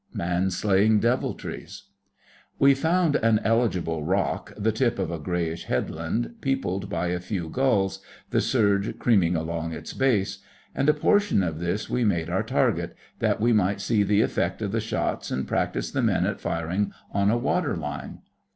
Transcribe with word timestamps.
MAN 0.15 0.49
SLAYING 0.49 0.99
DEVILTRIES 0.99 1.83
We 2.57 2.73
found 2.73 3.17
an 3.17 3.39
eligible 3.43 4.03
rock, 4.03 4.51
the 4.57 4.71
tip 4.71 4.97
of 4.97 5.11
a 5.11 5.19
greyish 5.19 5.65
headland, 5.65 6.37
peopled 6.41 6.89
by 6.89 7.09
a 7.09 7.19
few 7.19 7.49
gulls—the 7.49 8.41
surge 8.41 8.97
creaming 8.97 9.35
along 9.35 9.73
its 9.73 9.93
base—and 9.93 10.89
a 10.89 10.93
portion 10.95 11.43
of 11.43 11.59
this 11.59 11.87
we 11.87 12.03
made 12.03 12.31
our 12.31 12.41
target, 12.41 12.95
that 13.19 13.39
we 13.39 13.53
might 13.53 13.79
see 13.79 14.01
the 14.01 14.23
effect 14.23 14.63
of 14.63 14.71
the 14.71 14.81
shots 14.81 15.29
and 15.29 15.47
practise 15.47 15.91
the 15.91 16.01
men 16.01 16.25
at 16.25 16.41
firing 16.41 16.91
on 17.13 17.29
a 17.29 17.37
water 17.37 17.75
line. 17.77 18.21